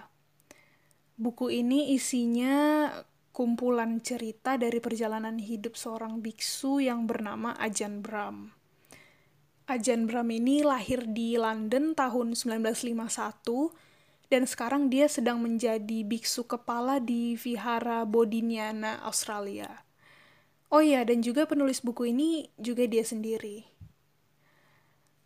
Buku 1.17 1.49
ini 1.49 1.97
isinya 1.97 2.89
kumpulan 3.33 3.97
cerita 3.97 4.61
dari 4.61 4.77
perjalanan 4.77 5.41
hidup 5.41 5.73
seorang 5.73 6.21
biksu 6.21 6.85
yang 6.85 7.09
bernama 7.09 7.57
Ajan 7.57 8.05
Bram. 8.05 8.53
Ajan 9.65 10.05
Bram 10.05 10.29
ini 10.29 10.61
lahir 10.61 11.01
di 11.09 11.33
London 11.33 11.97
tahun 11.97 12.37
1951 12.37 14.29
dan 14.29 14.45
sekarang 14.45 14.93
dia 14.93 15.09
sedang 15.09 15.41
menjadi 15.41 16.05
biksu 16.05 16.45
kepala 16.45 17.01
di 17.01 17.33
Vihara 17.33 18.05
Bodhinyana, 18.05 19.01
Australia. 19.01 19.81
Oh 20.69 20.81
iya, 20.81 21.01
dan 21.01 21.25
juga 21.25 21.49
penulis 21.49 21.81
buku 21.81 22.13
ini 22.13 22.53
juga 22.61 22.85
dia 22.85 23.01
sendiri. 23.01 23.65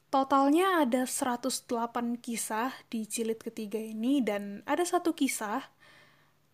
Totalnya 0.07 0.87
ada 0.87 1.03
108 1.03 1.67
kisah 2.23 2.71
di 2.87 3.03
jilid 3.03 3.43
ketiga 3.43 3.79
ini 3.79 4.23
dan 4.23 4.63
ada 4.63 4.87
satu 4.87 5.11
kisah 5.11 5.67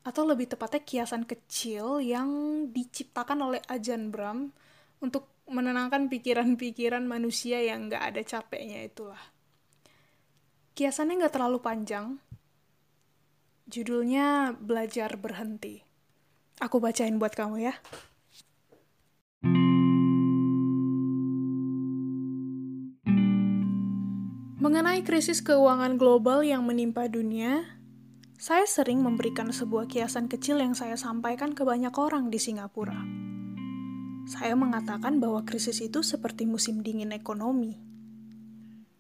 atau 0.04 0.28
lebih 0.28 0.52
tepatnya 0.52 0.84
kiasan 0.84 1.24
kecil 1.24 2.04
yang 2.04 2.30
diciptakan 2.76 3.40
oleh 3.40 3.62
Ajan 3.72 4.12
Bram 4.12 4.52
untuk 5.00 5.32
menenangkan 5.48 6.12
pikiran-pikiran 6.12 7.04
manusia 7.04 7.60
yang 7.64 7.88
gak 7.88 8.16
ada 8.16 8.22
capeknya 8.24 8.84
itulah. 8.84 9.20
Kiasannya 10.76 11.28
gak 11.28 11.36
terlalu 11.40 11.60
panjang. 11.64 12.20
Judulnya 13.68 14.56
Belajar 14.60 15.16
Berhenti. 15.16 15.80
Aku 16.60 16.84
bacain 16.84 17.16
buat 17.16 17.32
kamu 17.32 17.64
ya. 17.64 17.76
Mengenai 24.64 25.04
krisis 25.04 25.44
keuangan 25.44 26.00
global 26.00 26.40
yang 26.40 26.64
menimpa 26.64 27.12
dunia, 27.12 27.83
saya 28.44 28.68
sering 28.68 29.00
memberikan 29.00 29.56
sebuah 29.56 29.88
kiasan 29.88 30.28
kecil 30.28 30.60
yang 30.60 30.76
saya 30.76 31.00
sampaikan 31.00 31.56
ke 31.56 31.64
banyak 31.64 31.96
orang 31.96 32.28
di 32.28 32.44
Singapura 32.44 33.24
saya 34.24 34.56
mengatakan 34.56 35.20
bahwa 35.20 35.44
krisis 35.44 35.84
itu 35.84 36.00
seperti 36.00 36.48
musim 36.48 36.80
dingin 36.80 37.12
ekonomi. 37.12 37.76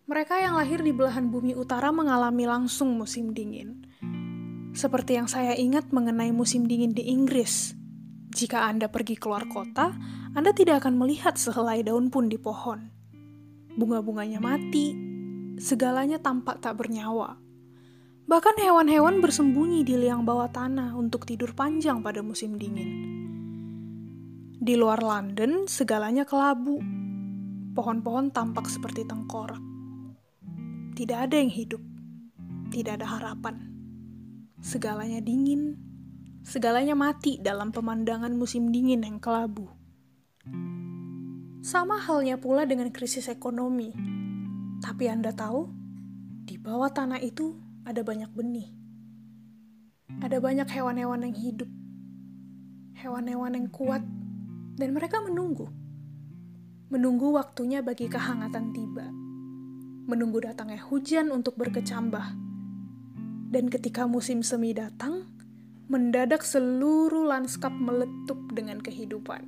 Mereka 0.03 0.35
yang 0.35 0.59
lahir 0.59 0.83
di 0.83 0.91
belahan 0.91 1.31
bumi 1.31 1.55
utara 1.55 1.95
mengalami 1.95 2.43
langsung 2.43 2.99
musim 2.99 3.31
dingin. 3.31 3.87
Seperti 4.75 5.15
yang 5.15 5.31
saya 5.31 5.55
ingat 5.55 5.95
mengenai 5.95 6.35
musim 6.35 6.67
dingin 6.67 6.91
di 6.91 7.07
Inggris. 7.07 7.71
Jika 8.35 8.67
Anda 8.67 8.91
pergi 8.91 9.15
keluar 9.15 9.47
kota, 9.47 9.95
Anda 10.35 10.51
tidak 10.51 10.83
akan 10.83 10.99
melihat 10.99 11.39
sehelai 11.39 11.87
daun 11.87 12.11
pun 12.11 12.27
di 12.27 12.35
pohon. 12.35 12.91
Bunga-bunganya 13.79 14.43
mati, 14.43 14.91
segalanya 15.55 16.19
tampak 16.19 16.59
tak 16.59 16.75
bernyawa. 16.83 17.42
Bahkan 18.23 18.55
hewan-hewan 18.55 19.19
bersembunyi 19.19 19.83
di 19.83 19.99
liang 19.99 20.23
bawah 20.23 20.47
tanah 20.47 20.95
untuk 20.95 21.27
tidur 21.27 21.51
panjang 21.51 21.99
pada 21.99 22.23
musim 22.23 22.55
dingin. 22.55 22.89
Di 24.63 24.79
luar 24.79 25.03
London, 25.03 25.67
segalanya 25.67 26.23
kelabu. 26.23 26.79
Pohon-pohon 27.75 28.31
tampak 28.31 28.71
seperti 28.71 29.03
tengkorak. 29.03 29.59
Tidak 30.95 31.19
ada 31.19 31.35
yang 31.35 31.51
hidup. 31.51 31.83
Tidak 32.71 32.95
ada 32.95 33.19
harapan. 33.19 33.59
Segalanya 34.63 35.19
dingin. 35.19 35.75
Segalanya 36.47 36.95
mati 36.95 37.43
dalam 37.43 37.75
pemandangan 37.75 38.31
musim 38.31 38.71
dingin 38.71 39.03
yang 39.03 39.19
kelabu. 39.19 39.67
Sama 41.59 41.99
halnya 41.99 42.39
pula 42.39 42.63
dengan 42.63 42.87
krisis 42.87 43.27
ekonomi. 43.27 43.91
Tapi 44.79 45.11
Anda 45.11 45.35
tahu, 45.35 45.67
di 46.47 46.55
bawah 46.55 46.91
tanah 46.91 47.19
itu 47.19 47.72
ada 47.83 48.01
banyak 48.03 48.31
benih. 48.31 48.71
Ada 50.23 50.39
banyak 50.39 50.67
hewan-hewan 50.71 51.27
yang 51.27 51.35
hidup. 51.35 51.69
Hewan-hewan 52.95 53.59
yang 53.59 53.67
kuat 53.67 54.03
dan 54.79 54.89
mereka 54.95 55.19
menunggu. 55.19 55.67
Menunggu 56.87 57.35
waktunya 57.35 57.83
bagi 57.83 58.07
kehangatan 58.07 58.71
tiba. 58.71 59.09
Menunggu 60.07 60.43
datangnya 60.43 60.79
hujan 60.79 61.31
untuk 61.31 61.59
berkecambah. 61.59 62.39
Dan 63.53 63.69
ketika 63.69 64.07
musim 64.07 64.41
semi 64.41 64.71
datang, 64.71 65.27
mendadak 65.91 66.41
seluruh 66.41 67.27
lanskap 67.27 67.71
meletup 67.75 68.39
dengan 68.55 68.79
kehidupan. 68.79 69.45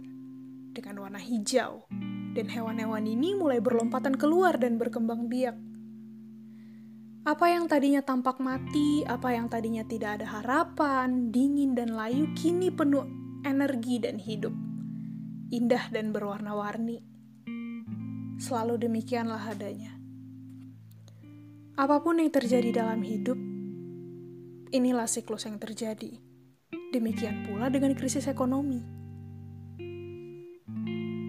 Dengan 0.75 0.99
warna 0.99 1.21
hijau, 1.23 1.87
dan 2.35 2.51
hewan-hewan 2.51 3.07
ini 3.07 3.31
mulai 3.31 3.63
berlompatan 3.63 4.19
keluar 4.19 4.59
dan 4.59 4.75
berkembang 4.75 5.31
biak. 5.31 5.55
Apa 7.25 7.49
yang 7.49 7.65
tadinya 7.65 8.05
tampak 8.05 8.37
mati, 8.37 9.01
apa 9.01 9.33
yang 9.33 9.49
tadinya 9.49 9.81
tidak 9.81 10.21
ada 10.21 10.29
harapan, 10.29 11.33
dingin 11.33 11.73
dan 11.73 11.97
layu, 11.97 12.29
kini 12.37 12.69
penuh 12.69 13.01
energi 13.41 13.97
dan 13.97 14.21
hidup. 14.21 14.53
Indah 15.49 15.89
dan 15.89 16.13
berwarna-warni. 16.13 17.01
Selalu 18.37 18.85
demikianlah 18.85 19.41
adanya. 19.41 19.97
Apa 21.75 22.05
pun 22.05 22.21
yang 22.21 22.29
terjadi 22.29 22.85
dalam 22.85 23.01
hidup, 23.01 23.35
inilah 24.69 25.09
siklus 25.09 25.49
yang 25.49 25.57
terjadi. 25.57 26.21
Demikian 26.93 27.49
pula 27.49 27.73
dengan 27.73 27.97
krisis 27.97 28.29
ekonomi 28.29 28.95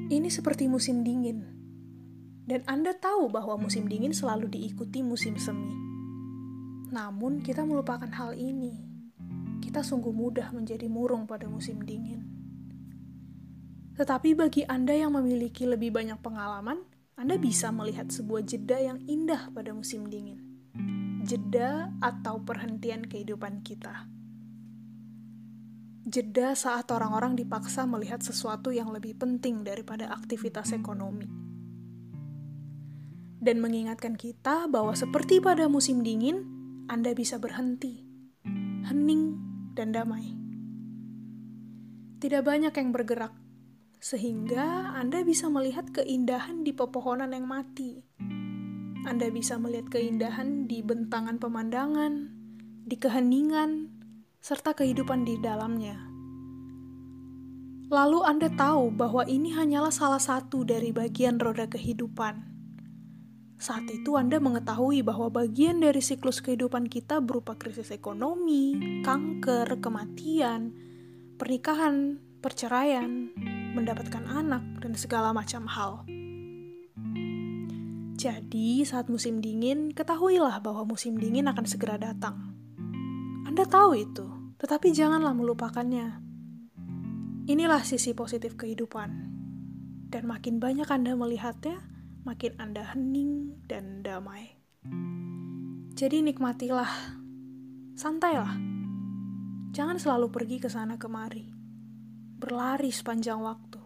ini 0.06 0.30
seperti 0.30 0.70
musim 0.70 1.02
dingin, 1.02 1.42
dan 2.46 2.62
Anda 2.70 2.94
tahu 2.94 3.26
bahwa 3.26 3.58
musim 3.58 3.90
dingin 3.90 4.14
selalu 4.14 4.46
diikuti 4.50 5.02
musim 5.02 5.34
semi. 5.34 5.85
Namun, 6.92 7.42
kita 7.42 7.66
melupakan 7.66 8.08
hal 8.08 8.34
ini. 8.38 8.74
Kita 9.62 9.82
sungguh 9.82 10.14
mudah 10.14 10.54
menjadi 10.54 10.86
murung 10.86 11.26
pada 11.26 11.50
musim 11.50 11.82
dingin. 11.82 12.22
Tetapi 13.96 14.36
bagi 14.36 14.62
Anda 14.68 14.92
yang 14.92 15.16
memiliki 15.16 15.64
lebih 15.64 15.90
banyak 15.90 16.20
pengalaman, 16.20 16.84
Anda 17.16 17.40
bisa 17.40 17.72
melihat 17.72 18.12
sebuah 18.12 18.44
jeda 18.44 18.76
yang 18.78 18.98
indah 19.08 19.50
pada 19.50 19.72
musim 19.72 20.06
dingin. 20.06 20.42
Jeda 21.26 21.90
atau 21.98 22.38
perhentian 22.44 23.02
kehidupan 23.08 23.64
kita 23.64 24.06
jeda 26.06 26.54
saat 26.54 26.86
orang-orang 26.94 27.34
dipaksa 27.34 27.82
melihat 27.82 28.22
sesuatu 28.22 28.70
yang 28.70 28.94
lebih 28.94 29.18
penting 29.18 29.66
daripada 29.66 30.06
aktivitas 30.14 30.70
ekonomi. 30.70 31.26
Dan 33.42 33.58
mengingatkan 33.58 34.14
kita 34.14 34.70
bahwa 34.70 34.94
seperti 34.94 35.42
pada 35.42 35.66
musim 35.66 36.06
dingin, 36.06 36.55
Anda 36.86 37.18
bisa 37.18 37.42
berhenti, 37.42 37.98
hening, 38.86 39.34
dan 39.74 39.90
damai. 39.90 40.38
Tidak 42.22 42.46
banyak 42.46 42.70
yang 42.70 42.94
bergerak, 42.94 43.34
sehingga 43.98 44.94
Anda 44.94 45.26
bisa 45.26 45.50
melihat 45.50 45.90
keindahan 45.90 46.62
di 46.62 46.70
pepohonan 46.70 47.34
yang 47.34 47.50
mati. 47.50 48.06
Anda 49.02 49.34
bisa 49.34 49.58
melihat 49.58 49.98
keindahan 49.98 50.70
di 50.70 50.78
bentangan 50.86 51.42
pemandangan, 51.42 52.30
di 52.86 52.94
keheningan, 52.94 53.90
serta 54.38 54.78
kehidupan 54.78 55.26
di 55.26 55.42
dalamnya. 55.42 55.98
Lalu 57.90 58.18
Anda 58.22 58.46
tahu 58.54 58.94
bahwa 58.94 59.26
ini 59.26 59.50
hanyalah 59.58 59.90
salah 59.90 60.22
satu 60.22 60.62
dari 60.62 60.94
bagian 60.94 61.42
roda 61.42 61.66
kehidupan. 61.66 62.55
Saat 63.56 63.88
itu 63.88 64.20
Anda 64.20 64.36
mengetahui 64.36 65.00
bahwa 65.00 65.32
bagian 65.32 65.80
dari 65.80 66.04
siklus 66.04 66.44
kehidupan 66.44 66.92
kita 66.92 67.24
berupa 67.24 67.56
krisis 67.56 67.88
ekonomi, 67.88 68.76
kanker, 69.00 69.80
kematian, 69.80 70.76
pernikahan, 71.40 72.20
perceraian, 72.44 73.32
mendapatkan 73.72 74.28
anak, 74.28 74.60
dan 74.84 74.92
segala 74.92 75.32
macam 75.32 75.64
hal. 75.64 76.04
Jadi, 78.16 78.84
saat 78.84 79.08
musim 79.08 79.40
dingin, 79.40 79.92
ketahuilah 79.92 80.60
bahwa 80.60 80.88
musim 80.88 81.16
dingin 81.16 81.48
akan 81.48 81.64
segera 81.68 81.96
datang. 81.96 82.56
Anda 83.48 83.64
tahu 83.64 83.92
itu, 83.96 84.26
tetapi 84.60 84.92
janganlah 84.92 85.32
melupakannya. 85.32 86.20
Inilah 87.48 87.84
sisi 87.84 88.12
positif 88.12 88.56
kehidupan. 88.56 89.32
Dan 90.12 90.28
makin 90.28 90.60
banyak 90.60 90.88
Anda 90.88 91.12
melihatnya, 91.12 91.95
makin 92.26 92.58
Anda 92.58 92.82
hening 92.82 93.62
dan 93.70 94.02
damai. 94.02 94.58
Jadi 95.94 96.26
nikmatilah, 96.26 96.90
santailah. 97.94 98.58
Jangan 99.70 100.02
selalu 100.02 100.34
pergi 100.34 100.58
ke 100.58 100.66
sana 100.66 100.98
kemari, 100.98 101.46
berlari 102.42 102.90
sepanjang 102.90 103.38
waktu. 103.38 103.78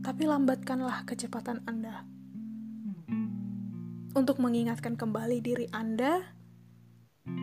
Tapi 0.00 0.22
lambatkanlah 0.24 1.04
kecepatan 1.04 1.60
Anda. 1.68 2.08
Untuk 4.16 4.40
mengingatkan 4.40 4.96
kembali 4.96 5.44
diri 5.44 5.68
Anda 5.68 6.40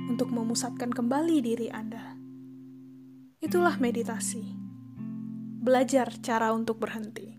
untuk 0.10 0.36
memusatkan 0.36 0.92
kembali 0.92 1.40
diri 1.40 1.72
Anda. 1.72 2.20
Itulah 3.40 3.80
meditasi. 3.80 4.44
Belajar 5.64 6.12
cara 6.20 6.52
untuk 6.52 6.84
berhenti. 6.84 7.39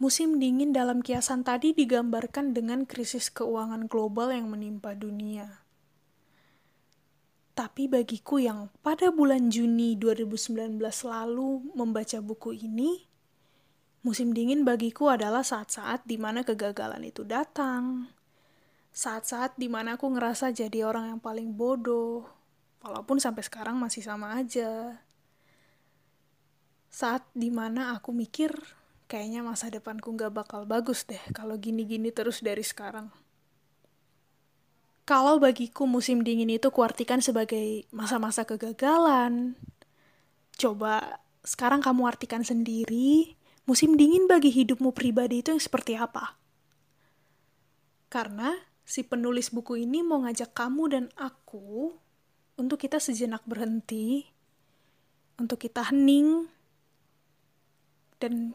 Musim 0.00 0.40
dingin 0.40 0.72
dalam 0.72 1.04
kiasan 1.04 1.44
tadi 1.44 1.76
digambarkan 1.76 2.56
dengan 2.56 2.88
krisis 2.88 3.28
keuangan 3.28 3.84
global 3.84 4.32
yang 4.32 4.48
menimpa 4.48 4.96
dunia. 4.96 5.60
Tapi 7.52 7.84
bagiku 7.84 8.40
yang 8.40 8.72
pada 8.80 9.12
bulan 9.12 9.52
Juni 9.52 10.00
2019 10.00 10.80
lalu 11.04 11.60
membaca 11.76 12.16
buku 12.24 12.56
ini, 12.56 13.10
Musim 14.00 14.32
dingin 14.32 14.64
bagiku 14.64 15.12
adalah 15.12 15.44
saat-saat 15.44 16.08
di 16.08 16.16
mana 16.16 16.40
kegagalan 16.40 17.04
itu 17.04 17.20
datang. 17.20 18.08
Saat-saat 18.96 19.60
di 19.60 19.68
mana 19.68 20.00
aku 20.00 20.08
ngerasa 20.08 20.56
jadi 20.56 20.88
orang 20.88 21.12
yang 21.12 21.20
paling 21.20 21.52
bodoh, 21.52 22.24
walaupun 22.80 23.20
sampai 23.20 23.44
sekarang 23.44 23.76
masih 23.76 24.00
sama 24.00 24.40
aja. 24.40 25.04
Saat 26.88 27.28
di 27.36 27.52
mana 27.52 27.92
aku 27.92 28.16
mikir, 28.16 28.56
kayaknya 29.10 29.42
masa 29.42 29.66
depanku 29.66 30.14
gak 30.14 30.30
bakal 30.30 30.62
bagus 30.62 31.02
deh 31.02 31.18
kalau 31.34 31.58
gini-gini 31.58 32.14
terus 32.14 32.38
dari 32.38 32.62
sekarang. 32.62 33.10
Kalau 35.02 35.42
bagiku 35.42 35.90
musim 35.90 36.22
dingin 36.22 36.54
itu 36.54 36.70
kuartikan 36.70 37.18
sebagai 37.18 37.82
masa-masa 37.90 38.46
kegagalan, 38.46 39.58
coba 40.54 41.18
sekarang 41.42 41.82
kamu 41.82 42.06
artikan 42.06 42.46
sendiri 42.46 43.34
musim 43.66 43.98
dingin 43.98 44.30
bagi 44.30 44.54
hidupmu 44.54 44.94
pribadi 44.94 45.42
itu 45.42 45.50
yang 45.50 45.58
seperti 45.58 45.98
apa? 45.98 46.38
Karena 48.06 48.54
si 48.86 49.02
penulis 49.02 49.50
buku 49.50 49.82
ini 49.82 50.06
mau 50.06 50.22
ngajak 50.22 50.54
kamu 50.54 50.82
dan 50.94 51.04
aku 51.18 51.98
untuk 52.54 52.78
kita 52.78 53.02
sejenak 53.02 53.42
berhenti, 53.42 54.30
untuk 55.42 55.58
kita 55.58 55.90
hening, 55.90 56.46
dan 58.22 58.54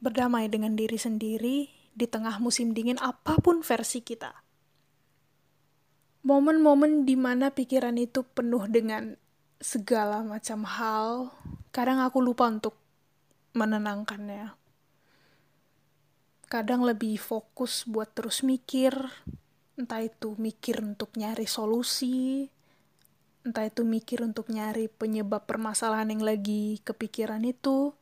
berdamai 0.00 0.48
dengan 0.48 0.74
diri 0.74 0.96
sendiri 0.96 1.68
di 1.92 2.06
tengah 2.08 2.40
musim 2.40 2.72
dingin 2.72 2.96
apa 2.98 3.36
pun 3.38 3.60
versi 3.60 4.00
kita. 4.00 4.32
Momen-momen 6.20 7.08
di 7.08 7.16
mana 7.16 7.52
pikiran 7.52 7.96
itu 7.96 8.24
penuh 8.24 8.68
dengan 8.68 9.16
segala 9.60 10.24
macam 10.24 10.64
hal, 10.64 11.32
kadang 11.72 12.00
aku 12.00 12.20
lupa 12.24 12.48
untuk 12.48 12.76
menenangkannya. 13.52 14.56
Kadang 16.50 16.82
lebih 16.82 17.20
fokus 17.20 17.86
buat 17.86 18.10
terus 18.16 18.42
mikir, 18.42 18.92
entah 19.78 20.02
itu 20.02 20.34
mikir 20.36 20.82
untuk 20.82 21.14
nyari 21.14 21.46
solusi, 21.46 22.48
entah 23.46 23.64
itu 23.64 23.86
mikir 23.86 24.20
untuk 24.20 24.50
nyari 24.52 24.90
penyebab 24.90 25.46
permasalahan 25.48 26.10
yang 26.12 26.24
lagi 26.24 26.82
kepikiran 26.84 27.44
itu, 27.46 27.94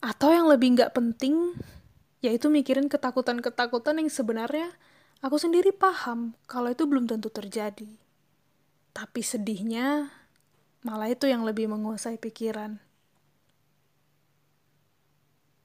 atau 0.00 0.32
yang 0.32 0.46
lebih 0.46 0.76
nggak 0.76 0.92
penting, 0.94 1.56
yaitu 2.20 2.50
mikirin 2.52 2.88
ketakutan-ketakutan 2.90 4.00
yang 4.02 4.10
sebenarnya 4.10 4.72
aku 5.24 5.36
sendiri 5.40 5.72
paham 5.72 6.36
kalau 6.48 6.72
itu 6.72 6.84
belum 6.84 7.08
tentu 7.08 7.28
terjadi. 7.32 7.88
Tapi 8.96 9.20
sedihnya, 9.20 10.08
malah 10.80 11.12
itu 11.12 11.28
yang 11.28 11.44
lebih 11.44 11.68
menguasai 11.68 12.16
pikiran. 12.16 12.80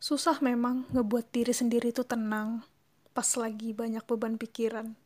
Susah 0.02 0.42
memang 0.42 0.90
ngebuat 0.92 1.30
diri 1.30 1.54
sendiri 1.54 1.94
itu 1.94 2.02
tenang 2.02 2.66
pas 3.12 3.28
lagi 3.38 3.76
banyak 3.76 4.02
beban 4.08 4.40
pikiran. 4.40 4.98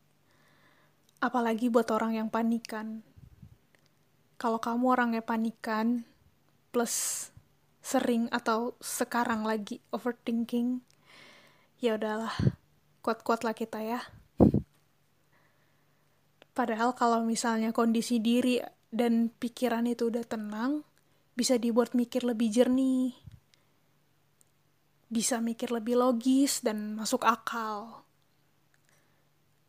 Apalagi 1.20 1.68
buat 1.68 1.90
orang 1.90 2.16
yang 2.16 2.28
panikan. 2.30 3.02
kalau 4.36 4.60
kamu 4.60 4.92
orangnya 4.92 5.22
panikan, 5.24 6.04
plus 6.68 7.28
sering 7.86 8.26
atau 8.34 8.74
sekarang 8.82 9.46
lagi 9.46 9.78
overthinking, 9.94 10.82
ya 11.78 11.94
udahlah, 11.94 12.34
kuat-kuat 12.98 13.46
lah 13.46 13.54
kita 13.54 13.78
ya. 13.78 14.02
Padahal 16.50 16.98
kalau 16.98 17.22
misalnya 17.22 17.70
kondisi 17.70 18.18
diri 18.18 18.58
dan 18.90 19.30
pikiran 19.30 19.86
itu 19.86 20.10
udah 20.10 20.26
tenang, 20.26 20.82
bisa 21.38 21.62
dibuat 21.62 21.94
mikir 21.94 22.26
lebih 22.26 22.50
jernih, 22.50 23.14
bisa 25.06 25.38
mikir 25.38 25.70
lebih 25.70 25.94
logis 25.94 26.66
dan 26.66 26.98
masuk 26.98 27.22
akal. 27.22 28.02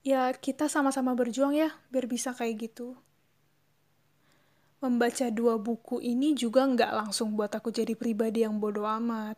Ya, 0.01 0.33
kita 0.33 0.65
sama-sama 0.65 1.13
berjuang 1.13 1.53
ya, 1.53 1.69
biar 1.93 2.09
bisa 2.09 2.33
kayak 2.33 2.65
gitu 2.65 2.97
membaca 4.77 5.25
dua 5.33 5.57
buku 5.57 5.97
ini 5.97 6.37
juga 6.37 6.65
nggak 6.69 6.91
langsung 6.93 7.33
buat 7.33 7.49
aku 7.49 7.73
jadi 7.73 7.97
pribadi 7.97 8.45
yang 8.45 8.61
bodoh 8.61 8.85
amat. 8.85 9.37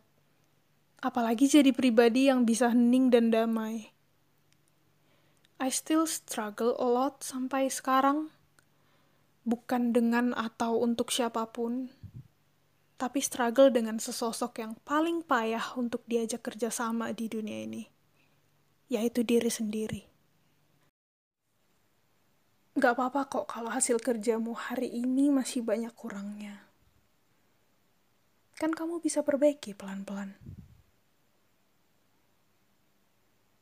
Apalagi 1.00 1.48
jadi 1.48 1.72
pribadi 1.72 2.28
yang 2.28 2.44
bisa 2.44 2.76
hening 2.76 3.08
dan 3.08 3.32
damai. 3.32 3.96
I 5.60 5.72
still 5.72 6.04
struggle 6.08 6.76
a 6.76 6.88
lot 6.88 7.24
sampai 7.24 7.72
sekarang. 7.72 8.32
Bukan 9.48 9.96
dengan 9.96 10.36
atau 10.36 10.84
untuk 10.84 11.12
siapa 11.12 11.48
pun, 11.48 11.88
tapi 13.00 13.24
struggle 13.24 13.72
dengan 13.72 13.96
sesosok 13.96 14.60
yang 14.60 14.76
paling 14.84 15.24
payah 15.24 15.64
untuk 15.80 16.04
diajak 16.04 16.44
kerjasama 16.44 17.16
di 17.16 17.32
dunia 17.32 17.64
ini, 17.64 17.88
yaitu 18.92 19.24
diri 19.24 19.48
sendiri. 19.48 20.09
Gak 22.80 22.96
apa-apa 22.96 23.28
kok 23.28 23.46
kalau 23.52 23.68
hasil 23.68 24.00
kerjamu 24.00 24.56
hari 24.56 24.88
ini 24.88 25.28
masih 25.28 25.60
banyak 25.60 25.92
kurangnya. 25.92 26.64
Kan 28.56 28.72
kamu 28.72 29.04
bisa 29.04 29.20
perbaiki 29.20 29.76
pelan-pelan. 29.76 30.40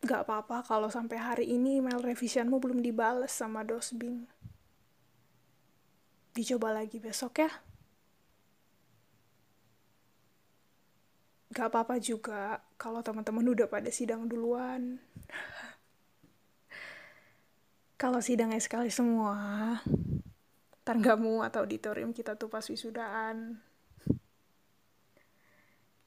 Gak 0.06 0.22
apa-apa 0.22 0.62
kalau 0.62 0.94
sampai 0.94 1.18
hari 1.18 1.46
ini 1.50 1.82
email 1.82 1.98
revisionmu 1.98 2.62
belum 2.62 2.86
dibales 2.86 3.34
sama 3.34 3.66
dosbing. 3.66 4.30
Dicoba 6.38 6.70
lagi 6.78 7.02
besok 7.02 7.42
ya. 7.42 7.50
Gak 11.58 11.74
apa-apa 11.74 11.98
juga 11.98 12.62
kalau 12.78 13.02
teman-teman 13.02 13.50
udah 13.50 13.66
pada 13.66 13.90
sidang 13.90 14.30
duluan. 14.30 15.02
kalau 17.98 18.22
sidangnya 18.22 18.62
sekali 18.62 18.94
semua, 18.94 19.82
gak 20.86 21.18
atau 21.44 21.66
auditorium 21.66 22.14
kita 22.14 22.38
tuh 22.38 22.48
pas 22.48 22.64
wisudaan. 22.64 23.58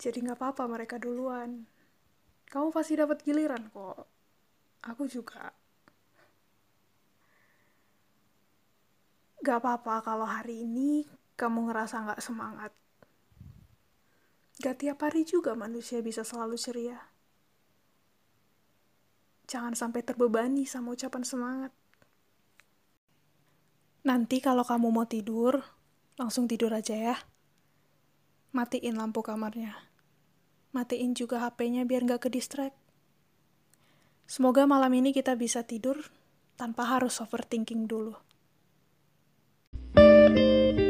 Jadi 0.00 0.24
gak 0.24 0.38
apa-apa 0.40 0.64
mereka 0.64 0.96
duluan. 0.96 1.68
Kamu 2.48 2.72
pasti 2.72 2.96
dapat 2.96 3.20
giliran 3.20 3.68
kok. 3.68 4.08
Aku 4.88 5.04
juga. 5.04 5.52
Gak 9.44 9.60
apa-apa 9.60 10.00
kalau 10.00 10.24
hari 10.24 10.64
ini 10.64 11.04
kamu 11.36 11.68
ngerasa 11.68 12.06
gak 12.14 12.22
semangat. 12.24 12.72
Gak 14.62 14.80
tiap 14.80 15.04
hari 15.04 15.28
juga 15.28 15.52
manusia 15.52 16.00
bisa 16.00 16.24
selalu 16.24 16.56
ceria. 16.56 16.96
Jangan 19.50 19.74
sampai 19.74 20.00
terbebani 20.00 20.64
sama 20.64 20.94
ucapan 20.94 21.24
semangat. 21.26 21.79
Nanti 24.00 24.40
kalau 24.40 24.64
kamu 24.64 24.88
mau 24.88 25.04
tidur, 25.04 25.60
langsung 26.16 26.48
tidur 26.48 26.72
aja 26.72 26.96
ya. 26.96 27.16
Matiin 28.56 28.96
lampu 28.96 29.20
kamarnya. 29.20 29.76
Matiin 30.72 31.12
juga 31.12 31.42
HP-nya 31.42 31.84
biar 31.84 32.06
nggak 32.06 32.26
ke 32.26 32.28
distract. 32.32 32.76
Semoga 34.30 34.64
malam 34.64 34.94
ini 34.94 35.10
kita 35.10 35.34
bisa 35.34 35.66
tidur 35.66 36.06
tanpa 36.54 36.86
harus 36.86 37.18
overthinking 37.18 37.90
dulu. 37.90 38.14
thank 39.90 40.78
you 40.78 40.89